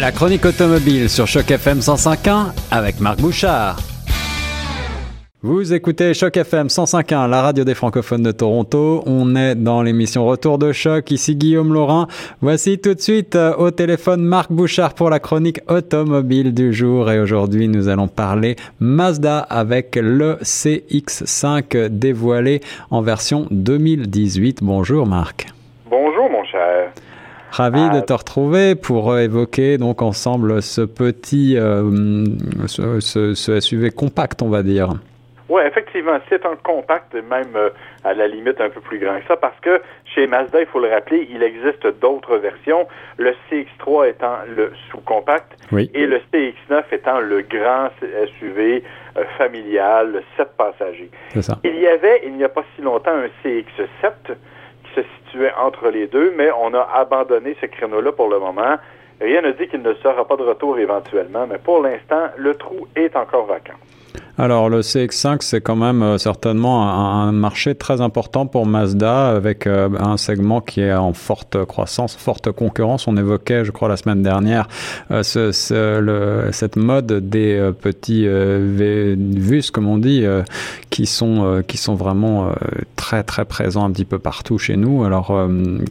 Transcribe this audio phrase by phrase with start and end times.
[0.00, 3.78] La chronique automobile sur Choc FM 105.1 avec Marc Bouchard.
[5.42, 9.02] Vous écoutez Choc FM 105.1, la radio des francophones de Toronto.
[9.06, 11.10] On est dans l'émission Retour de Choc.
[11.10, 12.06] Ici Guillaume Laurin.
[12.40, 17.10] Voici tout de suite euh, au téléphone Marc Bouchard pour la chronique automobile du jour.
[17.10, 22.60] Et aujourd'hui, nous allons parler Mazda avec le CX5 dévoilé
[22.92, 24.60] en version 2018.
[24.62, 25.48] Bonjour Marc.
[25.90, 26.92] Bonjour mon cher.
[27.50, 32.24] Ravi de te retrouver pour euh, évoquer donc ensemble ce petit euh,
[32.66, 34.94] ce, ce, ce SUV compact, on va dire.
[35.48, 37.70] Oui, effectivement, c'est un compact, même euh,
[38.04, 40.78] à la limite un peu plus grand que ça, parce que chez Mazda, il faut
[40.78, 45.56] le rappeler, il existe d'autres versions, le CX3 étant le sous-compact
[45.94, 47.88] et le CX9 étant le grand
[48.38, 48.84] SUV
[49.16, 51.10] euh, familial, 7 passagers.
[51.40, 51.58] Ça.
[51.64, 53.64] Il y avait, il n'y a pas si longtemps, un CX7
[54.26, 54.32] qui
[55.02, 58.76] se situait entre les deux, mais on a abandonné ce créneau-là pour le moment.
[59.20, 62.86] Rien ne dit qu'il ne sera pas de retour éventuellement, mais pour l'instant, le trou
[62.94, 63.74] est encore vacant.
[64.40, 69.30] Alors le CX5, c'est quand même euh, certainement un, un, marché très important pour Mazda
[69.30, 73.08] avec euh, un segment qui est en forte croissance, forte concurrence.
[73.08, 74.68] On évoquait, je crois, la semaine dernière,
[75.10, 80.44] euh, ce, ce, le, cette mode des euh, petits euh, VUS, comme on dit, euh,
[80.90, 82.52] qui sont qui sont vraiment
[82.96, 85.04] très très présents un petit peu partout chez nous.
[85.04, 85.36] Alors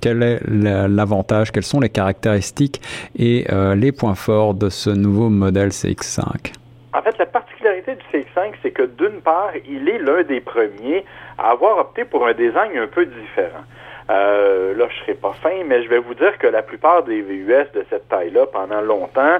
[0.00, 2.80] quel est l'avantage Quelles sont les caractéristiques
[3.16, 6.52] et les points forts de ce nouveau modèle CX5
[6.94, 7.26] en fait, la
[7.62, 11.04] particularité du CX5, c'est que d'une part, il est l'un des premiers
[11.38, 13.64] à avoir opté pour un design un peu différent.
[14.10, 17.22] Euh, là, je serai pas fin, mais je vais vous dire que la plupart des
[17.22, 19.38] VUS de cette taille-là, pendant longtemps,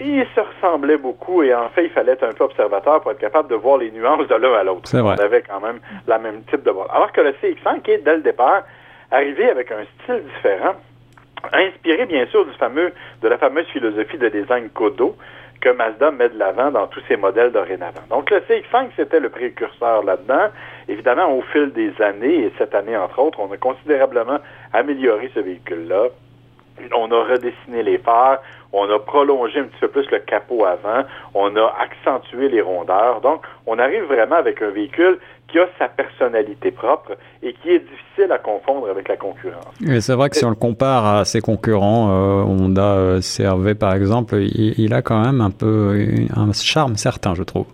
[0.00, 3.18] ils se ressemblaient beaucoup et en fait, il fallait être un peu observateur pour être
[3.18, 4.90] capable de voir les nuances de l'un à l'autre.
[4.94, 6.88] On avait quand même la même type de voile.
[6.90, 8.62] Alors que le CX5 est, dès le départ,
[9.10, 10.74] arrivé avec un style différent,
[11.52, 15.16] inspiré bien sûr du fameux, de la fameuse philosophie de design Kodo,
[15.64, 18.02] que Mazda met de l'avant dans tous ses modèles dorénavant.
[18.10, 20.50] Donc le CX5, c'était le précurseur là-dedans.
[20.88, 24.38] Évidemment, au fil des années, et cette année entre autres, on a considérablement
[24.74, 26.08] amélioré ce véhicule-là.
[26.94, 28.38] On a redessiné les phares,
[28.72, 31.04] on a prolongé un petit peu plus le capot avant,
[31.34, 33.20] on a accentué les rondeurs.
[33.20, 35.18] Donc, on arrive vraiment avec un véhicule
[35.48, 39.72] qui a sa personnalité propre et qui est difficile à confondre avec la concurrence.
[39.86, 43.74] Et c'est vrai que si on le compare à ses concurrents, euh, Honda euh, CRV
[43.76, 45.96] par exemple, il, il, a quand même un peu
[46.34, 47.66] un charme certain, je trouve.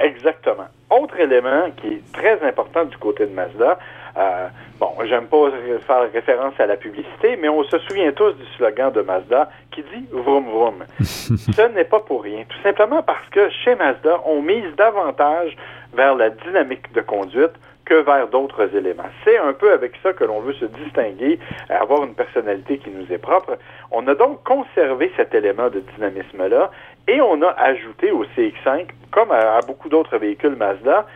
[0.00, 0.66] Exactement.
[0.90, 3.78] Autre élément qui est très important du côté de Mazda,
[4.16, 4.48] euh,
[4.78, 5.50] bon, j'aime pas
[5.86, 9.82] faire référence à la publicité, mais on se souvient tous du slogan de Mazda qui
[9.82, 10.84] dit vroom vroom.
[11.00, 12.44] Ce n'est pas pour rien.
[12.48, 15.56] Tout simplement parce que chez Mazda, on mise davantage
[15.94, 17.52] vers la dynamique de conduite
[17.84, 19.10] que vers d'autres éléments.
[19.24, 23.12] C'est un peu avec ça que l'on veut se distinguer, avoir une personnalité qui nous
[23.12, 23.58] est propre.
[23.90, 26.70] On a donc conservé cet élément de dynamisme-là
[27.08, 31.06] et on a ajouté au CX5, comme à, à beaucoup d'autres véhicules Mazda,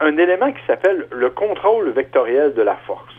[0.00, 3.14] un élément qui s'appelle le contrôle vectoriel de la force.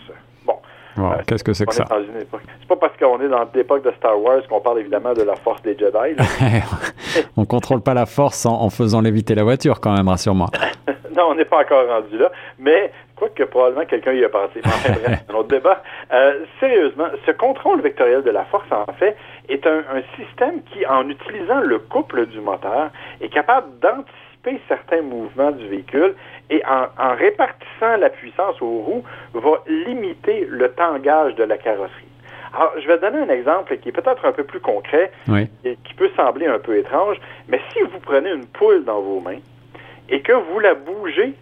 [0.46, 0.56] Bon.
[0.98, 1.86] Wow, euh, Qu'est-ce que c'est que ça?
[1.90, 5.36] C'est pas parce qu'on est dans l'époque de Star Wars qu'on parle évidemment de la
[5.36, 6.16] force des Jedi.
[7.38, 10.48] on contrôle pas la force en, en faisant léviter la voiture quand même, rassure-moi.
[11.16, 14.62] non, on n'est pas encore rendu là, mais quoique probablement quelqu'un y a pensé.
[15.30, 15.84] Un autre débat.
[16.12, 19.16] Euh, sérieusement, ce contrôle vectoriel de la force, en fait,
[19.48, 22.90] est un, un système qui, en utilisant le couple du moteur,
[23.22, 24.21] est capable d'anticiper
[24.68, 26.16] certains mouvements du véhicule
[26.50, 29.04] et en, en, répartissant la puissance aux roues,
[29.34, 32.08] va limiter le tangage de la carrosserie.
[32.54, 35.48] Alors, je vais donner un exemple qui est peut-être un peu plus concret oui.
[35.64, 39.22] et qui peut sembler un peu étrange, mais si vous prenez une poule dans vos
[39.22, 39.40] mains
[40.10, 41.34] et que vous la bougez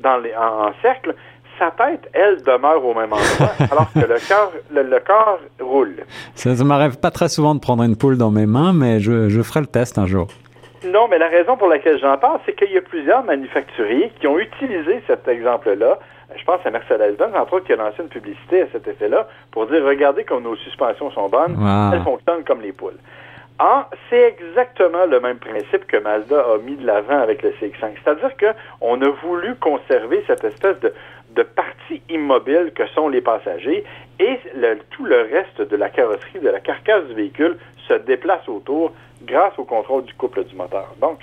[0.00, 1.14] dans les, en, en cercle,
[1.58, 6.04] sa tête, elle, demeure au même endroit, alors que le corps, le, le corps roule.
[6.34, 9.28] Ça ne m'arrive pas très souvent de prendre une poule dans mes mains, mais je,
[9.28, 10.28] je ferai le test un jour.
[10.86, 14.26] Non, mais la raison pour laquelle j'en parle, c'est qu'il y a plusieurs manufacturiers qui
[14.26, 15.98] ont utilisé cet exemple-là.
[16.36, 19.66] Je pense à Mercedes-Benz, entre autres, qui a lancé une publicité à cet effet-là pour
[19.66, 21.94] dire regardez comme nos suspensions sont bonnes, wow.
[21.94, 22.98] elles fonctionnent comme les poules.
[23.58, 27.92] Ah, c'est exactement le même principe que Mazda a mis de l'avant avec le CX5.
[28.02, 30.92] C'est-à-dire qu'on a voulu conserver cette espèce de,
[31.36, 33.84] de partie immobile que sont les passagers
[34.18, 37.56] et le, tout le reste de la carrosserie, de la carcasse du véhicule
[37.88, 38.92] se déplace autour
[39.22, 40.94] grâce au contrôle du couple du moteur.
[41.00, 41.18] Donc,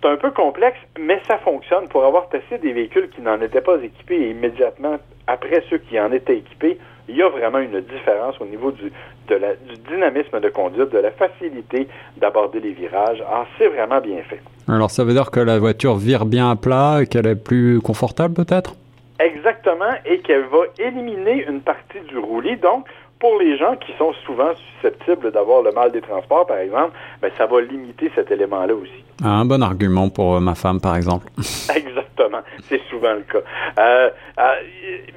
[0.00, 1.88] c'est un peu complexe, mais ça fonctionne.
[1.88, 5.98] Pour avoir testé des véhicules qui n'en étaient pas équipés et immédiatement après ceux qui
[5.98, 6.78] en étaient équipés,
[7.08, 8.92] il y a vraiment une différence au niveau du,
[9.28, 13.22] de la, du dynamisme de conduite, de la facilité d'aborder les virages.
[13.28, 14.40] Ah, c'est vraiment bien fait.
[14.68, 17.80] Alors, ça veut dire que la voiture vire bien à plat et qu'elle est plus
[17.80, 18.74] confortable peut-être?
[19.18, 22.56] Exactement, et qu'elle va éliminer une partie du roulis.
[22.56, 22.86] Donc,
[23.20, 27.30] pour les gens qui sont souvent susceptibles d'avoir le mal des transports, par exemple, ben,
[27.36, 29.04] ça va limiter cet élément-là aussi.
[29.24, 31.26] Un bon argument pour euh, ma femme, par exemple.
[31.74, 33.40] Exactement, c'est souvent le cas.
[33.78, 34.54] Euh, euh,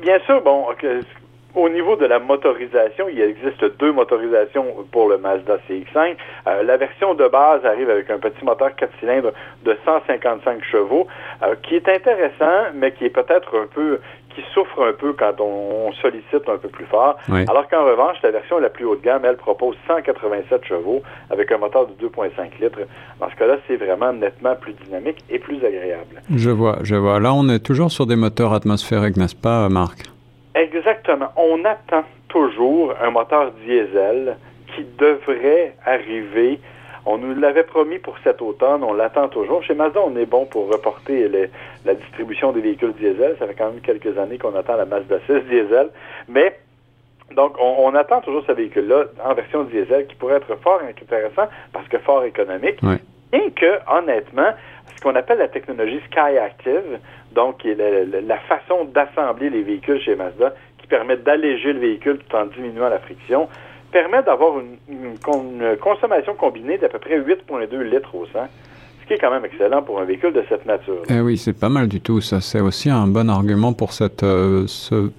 [0.01, 0.65] bien sûr, bon,
[1.53, 6.15] au niveau de la motorisation, il existe deux motorisations pour le Mazda CX-5.
[6.63, 9.33] la version de base arrive avec un petit moteur 4 cylindres
[9.63, 11.07] de 155 chevaux,
[11.63, 13.99] qui est intéressant, mais qui est peut-être un peu
[14.35, 17.17] qui souffre un peu quand on, sollicite un peu plus fort.
[17.29, 21.51] Alors qu'en revanche, la version la plus haut de gamme, elle propose 187 chevaux avec
[21.51, 22.79] un moteur de 2,5 litres.
[23.19, 26.21] Dans ce cas-là, c'est vraiment nettement plus dynamique et plus agréable.
[26.33, 27.19] Je vois, je vois.
[27.19, 30.09] Là, on est toujours sur des moteurs atmosphériques, n'est-ce pas, Marc?
[30.55, 31.27] Exactement.
[31.35, 34.37] On attend toujours un moteur diesel
[34.75, 36.59] qui devrait arriver
[37.05, 39.63] on nous l'avait promis pour cet automne, on l'attend toujours.
[39.63, 41.29] Chez Mazda, on est bon pour reporter
[41.85, 43.35] la distribution des véhicules diesel.
[43.39, 45.89] Ça fait quand même quelques années qu'on attend la Mazda 6 diesel.
[46.29, 46.59] Mais
[47.35, 51.87] donc, on, attend toujours ce véhicule-là en version diesel qui pourrait être fort intéressant parce
[51.87, 52.79] que fort économique.
[52.81, 54.51] Bien que, honnêtement,
[54.95, 56.99] ce qu'on appelle la technologie Sky Active,
[57.31, 62.35] donc la, la façon d'assembler les véhicules chez Mazda, qui permet d'alléger le véhicule tout
[62.35, 63.47] en diminuant la friction,
[63.91, 65.17] permet d'avoir une,
[65.79, 68.39] consommation combinée d'à peu près 8,2 litres au 100
[69.01, 71.01] ce qui est quand même excellent pour un véhicule de cette nature.
[71.09, 72.21] Eh oui, c'est pas mal du tout.
[72.21, 75.09] Ça, c'est aussi un bon argument pour cette, euh, ce,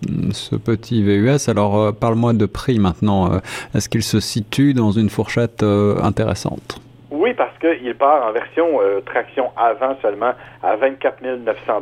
[0.56, 1.48] petit VUS.
[1.48, 3.32] Alors, euh, parle-moi de prix maintenant.
[3.32, 3.38] Euh,
[3.74, 6.80] est-ce qu'il se situe dans une fourchette intéressante?
[7.10, 10.32] Oui, parce qu'il part en version traction avant seulement
[10.62, 11.80] à 24 900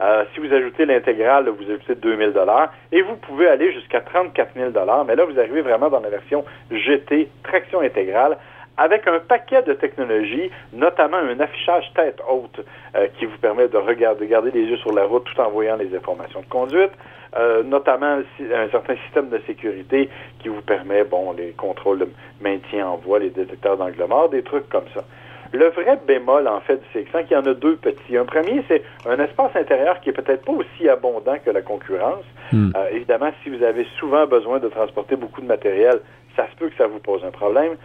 [0.00, 4.54] euh, si vous ajoutez l'intégrale, vous ajoutez 2000 dollars et vous pouvez aller jusqu'à 34
[4.54, 5.04] 000 dollars.
[5.04, 8.36] Mais là, vous arrivez vraiment dans la version GT, traction intégrale,
[8.76, 12.60] avec un paquet de technologies, notamment un affichage tête haute
[12.94, 15.76] euh, qui vous permet de regarder, garder les yeux sur la route tout en voyant
[15.76, 16.92] les informations de conduite,
[17.38, 20.10] euh, notamment un certain système de sécurité
[20.40, 22.08] qui vous permet, bon, les contrôles de
[22.40, 25.04] maintien en voie, les détecteurs d'angle mort, des trucs comme ça.
[25.52, 28.16] Le vrai bémol, en fait, du CX5, il y en a deux petits.
[28.16, 32.24] Un premier, c'est un espace intérieur qui est peut-être pas aussi abondant que la concurrence.
[32.52, 32.70] Hmm.
[32.76, 36.00] Euh, évidemment, si vous avez souvent besoin de transporter beaucoup de matériel,
[36.36, 37.76] ça se peut que ça vous pose un problème.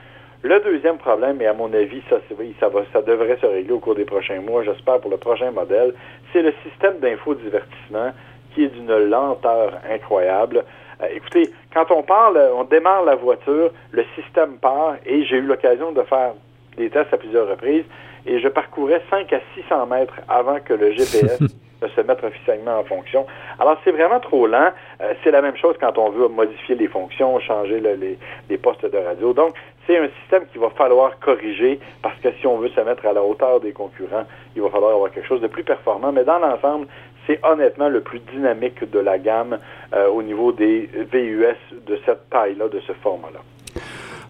[0.43, 2.17] Le deuxième problème, et à mon avis, ça,
[2.59, 5.51] ça, va, ça devrait se régler au cours des prochains mois, j'espère, pour le prochain
[5.51, 5.93] modèle,
[6.33, 8.11] c'est le système d'infodivertissement
[8.53, 10.63] qui est d'une lenteur incroyable.
[11.01, 15.41] Euh, écoutez, quand on parle, on démarre la voiture, le système part, et j'ai eu
[15.41, 16.33] l'occasion de faire
[16.81, 17.85] des tests à plusieurs reprises
[18.25, 21.39] et je parcourais 5 à 600 mètres avant que le GPS
[21.81, 23.25] ne se mette officiellement en fonction.
[23.59, 24.69] Alors, c'est vraiment trop lent.
[25.01, 28.17] Euh, c'est la même chose quand on veut modifier les fonctions, changer les,
[28.49, 29.33] les, postes de radio.
[29.33, 29.53] Donc,
[29.87, 33.13] c'est un système qu'il va falloir corriger parce que si on veut se mettre à
[33.13, 34.25] la hauteur des concurrents,
[34.55, 36.11] il va falloir avoir quelque chose de plus performant.
[36.11, 36.87] Mais dans l'ensemble,
[37.25, 39.59] c'est honnêtement le plus dynamique de la gamme
[39.93, 41.57] euh, au niveau des VUS
[41.87, 43.39] de cette taille-là, de ce format-là.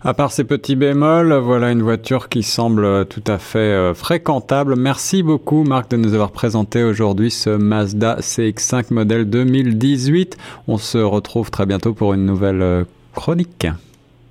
[0.03, 4.75] À part ces petits bémols, voilà une voiture qui semble tout à fait euh, fréquentable.
[4.75, 10.37] Merci beaucoup Marc de nous avoir présenté aujourd'hui ce Mazda CX5 modèle 2018.
[10.67, 12.83] On se retrouve très bientôt pour une nouvelle euh,
[13.13, 13.67] chronique.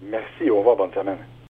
[0.02, 1.18] Merci, au revoir, bonne semaine.